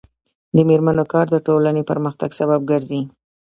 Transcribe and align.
د 0.55 0.57
میرمنو 0.69 1.03
کار 1.13 1.25
د 1.31 1.35
ټولنې 1.47 1.83
پرمختګ 1.89 2.29
سبب 2.39 2.61
ګرځي. 2.71 3.01